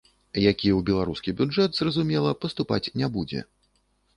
Які 0.51 0.69
ў 0.77 0.85
беларускі 0.87 1.35
бюджэт, 1.41 1.71
зразумела, 1.81 2.35
паступаць 2.47 2.83
не 3.03 3.07
будзе. 3.19 3.45